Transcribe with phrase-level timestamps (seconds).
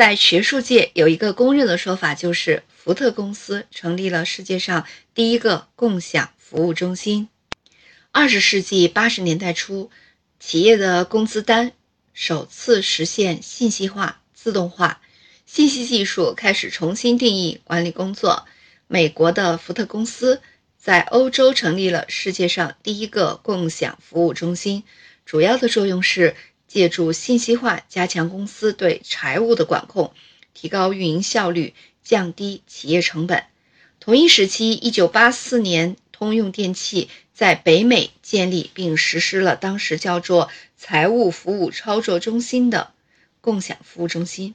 [0.00, 7.28] 在学术界有一个公认的说法，就是福特公司成立了世界上第一个共享服务中心。
[8.10, 9.90] 二十世纪八十年代初，
[10.38, 11.72] 企业的工资单
[12.14, 15.02] 首次实现信息化、自动化，
[15.44, 18.46] 信息技术开始重新定义管理工作。
[18.86, 20.40] 美国的福特公司
[20.78, 24.82] 在欧洲成立了世界上第一个共享服务中心，
[25.26, 26.34] 主要的作用是
[26.70, 30.14] 借助信息化加强公司对财务的管控，
[30.54, 31.74] 提高运营效率，
[32.04, 33.42] 降低企业成本。
[33.98, 40.48] 同一时期，一九八四年，通用电气在北美建立并实施了当时叫做
[40.78, 42.92] “财务服务操作中心”的
[43.40, 44.54] 共享服务中心。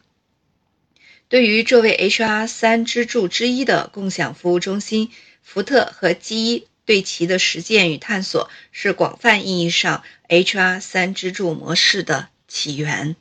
[1.27, 5.11] 对于这位 HR 三支柱之一的共享服务中心，
[5.43, 13.15] 福特和 GE 对其的实践与探索，是广泛意义上 HR 三支柱模式的起源。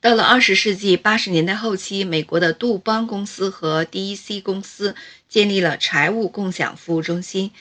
[0.00, 4.96] 到了二十世纪八十年代后期，美国的杜邦公司和 DEC 公司
[5.28, 7.52] 建立了财务共享服务中心。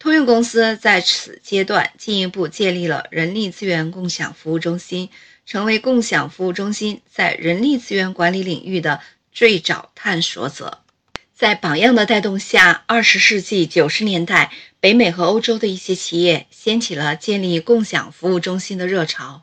[0.00, 5.08] 通用公司在此阶段进一步建立了人力资源共享服务中心，
[5.46, 8.98] 成为共享服务中心在人力资源管理领域的
[9.32, 10.80] 最早探索者。
[11.34, 19.42] 在榜样的带动下，二十世纪九十年代，北美和欧洲的一些企业掀起了建立共享服务中心的热潮。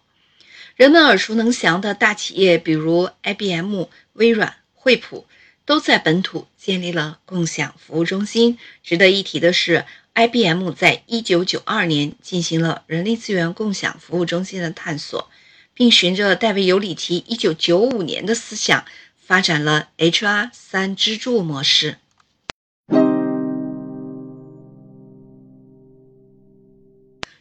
[0.76, 5.26] 人们耳熟能详的大企业，比如 IBM、微软、惠普，
[5.66, 8.58] 都在本土建立了共享服务中心。
[8.84, 9.86] 值得一提的是。
[10.16, 15.30] IBM 在一九九二年进行了人力资源共享服务中心的探索，
[15.74, 18.84] 并循着戴维·尤里奇一九九五年的思想，
[19.30, 21.98] 发展了 HR 三支柱模式。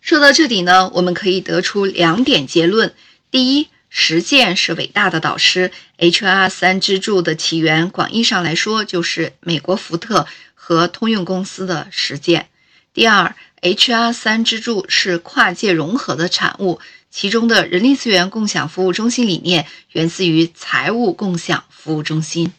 [0.03, 2.93] 说到这里呢，我们可以得出两点结论：
[3.31, 12.51] 第一，实践是伟大的导师，HR 三支柱的起源，广义上来说，就是美国福特和通用公司的实践。
[12.99, 16.81] 第二，HR 三支柱是跨界融合的产物，
[17.13, 22.53] 其中的人力资源共享服务中心理念源自于财务共享服务中心。